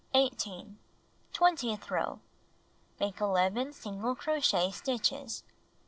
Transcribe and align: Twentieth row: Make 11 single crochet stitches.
Twentieth 1.31 1.91
row: 1.91 2.21
Make 2.99 3.21
11 3.21 3.73
single 3.73 4.15
crochet 4.15 4.71
stitches. 4.71 5.43